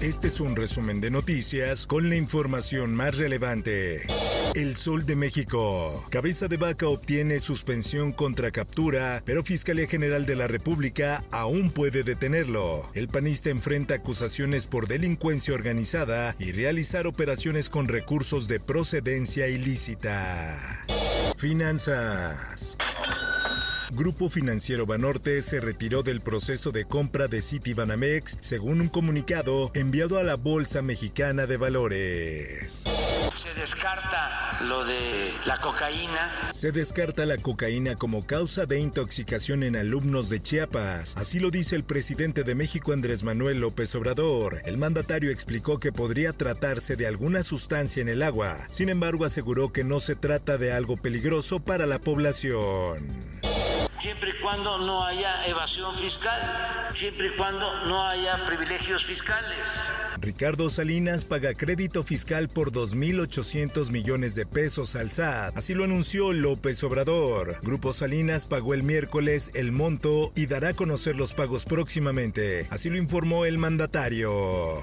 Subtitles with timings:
[0.00, 4.06] Este es un resumen de noticias con la información más relevante.
[4.54, 6.04] El Sol de México.
[6.08, 12.04] Cabeza de Vaca obtiene suspensión contra captura, pero Fiscalía General de la República aún puede
[12.04, 12.88] detenerlo.
[12.94, 20.56] El panista enfrenta acusaciones por delincuencia organizada y realizar operaciones con recursos de procedencia ilícita.
[21.36, 22.76] Finanzas.
[23.90, 30.18] Grupo Financiero Banorte se retiró del proceso de compra de Citibanamex, según un comunicado enviado
[30.18, 32.84] a la Bolsa Mexicana de Valores.
[33.34, 36.50] Se descarta lo de la cocaína.
[36.52, 41.16] Se descarta la cocaína como causa de intoxicación en alumnos de Chiapas.
[41.16, 44.60] Así lo dice el presidente de México Andrés Manuel López Obrador.
[44.66, 48.58] El mandatario explicó que podría tratarse de alguna sustancia en el agua.
[48.70, 53.37] Sin embargo, aseguró que no se trata de algo peligroso para la población
[54.00, 56.40] siempre y cuando no haya evasión fiscal,
[56.94, 59.68] siempre y cuando no haya privilegios fiscales.
[60.20, 65.56] Ricardo Salinas paga crédito fiscal por 2.800 millones de pesos al SAT.
[65.56, 67.58] Así lo anunció López Obrador.
[67.62, 72.66] Grupo Salinas pagó el miércoles el monto y dará a conocer los pagos próximamente.
[72.70, 74.82] Así lo informó el mandatario.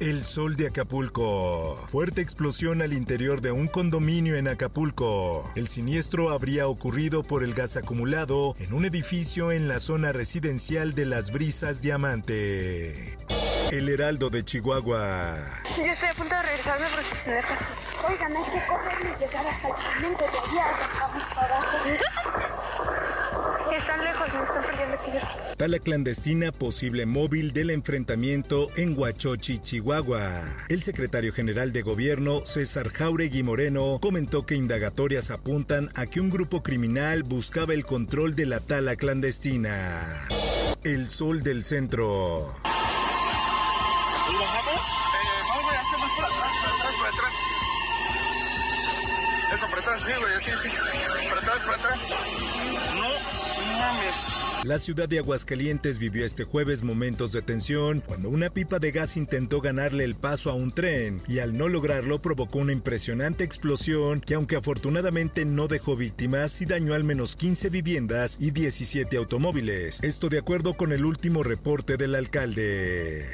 [0.00, 1.76] El sol de Acapulco.
[1.88, 5.50] Fuerte explosión al interior de un condominio en Acapulco.
[5.54, 10.94] El siniestro habría ocurrido por el gas acumulado en un edificio en la zona residencial
[10.94, 13.16] de Las Brisas Diamante.
[13.70, 15.36] El Heraldo de Chihuahua.
[15.76, 17.58] Yo estoy a punto de regresarme porque se deja.
[18.06, 20.66] Oigan, hay que correr y llegar hasta el cemento de allá,
[21.00, 21.78] vamos para abajo.
[23.72, 25.10] Están lejos, me están perdiendo aquí.
[25.56, 30.42] Tala clandestina posible móvil del enfrentamiento en Huachochi, Chihuahua.
[30.68, 36.28] El secretario general de gobierno, César Jauregui Moreno, comentó que indagatorias apuntan a que un
[36.28, 40.26] grupo criminal buscaba el control de la tala clandestina.
[40.82, 42.52] El sol del centro.
[42.64, 44.74] ¿Y bajamos?
[44.74, 45.42] Eh,
[46.98, 47.32] para atrás.
[49.54, 49.66] Eso,
[50.04, 50.68] sí, güey, así, sí.
[51.28, 51.98] Para atrás, para atrás.
[52.96, 53.23] No.
[54.64, 59.18] La ciudad de Aguascalientes vivió este jueves momentos de tensión cuando una pipa de gas
[59.18, 64.20] intentó ganarle el paso a un tren y al no lograrlo provocó una impresionante explosión
[64.20, 70.02] que aunque afortunadamente no dejó víctimas y dañó al menos 15 viviendas y 17 automóviles.
[70.02, 73.26] Esto de acuerdo con el último reporte del alcalde.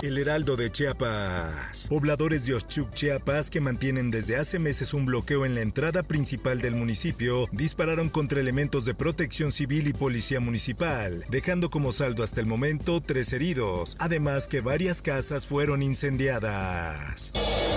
[0.00, 1.86] El Heraldo de Chiapas.
[1.88, 6.60] Pobladores de Oshchuk, Chiapas, que mantienen desde hace meses un bloqueo en la entrada principal
[6.60, 12.40] del municipio, dispararon contra elementos de protección civil y policía municipal, dejando como saldo hasta
[12.40, 17.32] el momento tres heridos, además que varias casas fueron incendiadas.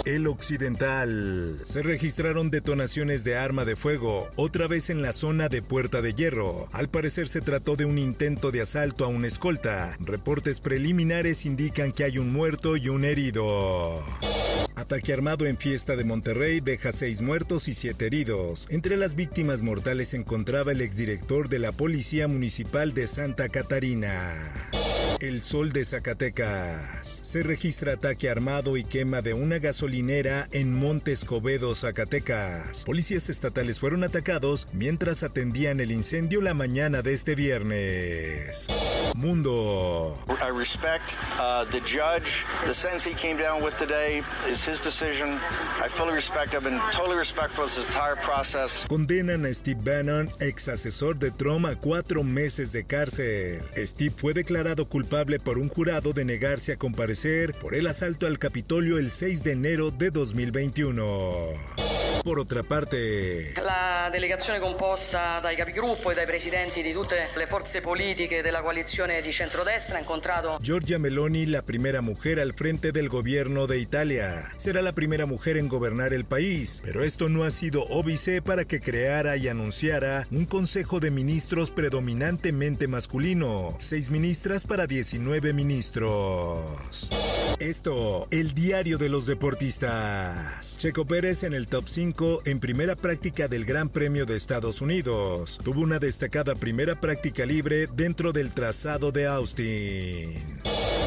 [0.06, 1.60] El Occidental.
[1.64, 6.14] Se registraron detonaciones de arma de fuego, otra vez en la zona de Puerta de
[6.14, 6.68] Hierro.
[6.72, 9.98] Al parecer se trató de un intento de asalto a una escolta.
[10.00, 14.04] Reportes preliminares indican que hay un muerto y un herido.
[14.76, 18.68] Ataque armado en fiesta de Monterrey deja seis muertos y siete heridos.
[18.70, 24.34] Entre las víctimas mortales se encontraba el exdirector de la Policía Municipal de Santa Catarina.
[25.22, 27.08] El Sol de Zacatecas.
[27.22, 32.84] Se registra ataque armado y quema de una gasolinera en Monte Escobedo, Zacatecas.
[32.86, 38.66] Policías estatales fueron atacados mientras atendían el incendio la mañana de este viernes.
[39.16, 40.18] Mundo.
[40.28, 42.44] I respect uh, the judge.
[42.66, 45.40] The sentence he came down with today is his decision.
[45.84, 46.56] I fully respect.
[46.56, 48.88] I've been totally respectful of this entire process.
[48.88, 53.62] Condenan a Steve Bannon, ex asesor de Trump, a cuatro meses de cárcel.
[53.86, 55.11] Steve fue declarado culpable
[55.44, 59.52] por un jurado de negarse a comparecer por el asalto al Capitolio el 6 de
[59.52, 61.81] enero de 2021.
[62.24, 67.82] Por otra parte, La delegazione composta dai capigruppo e dai presidenti di tutte le forze
[67.82, 73.08] politiche della coalizione di centrodestra ha incontrato Giorgia Meloni, la primera mujer al frente del
[73.08, 74.48] gobierno de Italia.
[74.58, 78.66] Será la primera mujer en gobernar el país, pero esto no ha sido óbice para
[78.66, 83.76] que creara y anunciara un consejo de ministros predominantemente masculino.
[83.80, 87.10] Seis ministras para 19 ministros.
[87.62, 90.78] Esto, el diario de los deportistas.
[90.80, 95.60] Checo Pérez en el top 5 en primera práctica del Gran Premio de Estados Unidos.
[95.64, 100.34] Tuvo una destacada primera práctica libre dentro del trazado de Austin.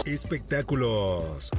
[0.07, 1.51] Espectáculos.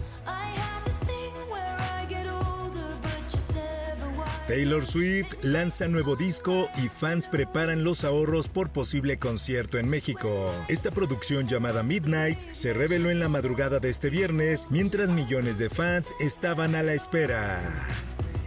[4.47, 10.53] Taylor Swift lanza nuevo disco y fans preparan los ahorros por posible concierto en México.
[10.67, 15.71] Esta producción llamada Midnight se reveló en la madrugada de este viernes mientras millones de
[15.71, 17.59] fans estaban a la espera.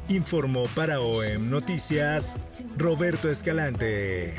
[0.08, 2.36] Informó para OEM Noticias
[2.76, 4.34] Roberto Escalante.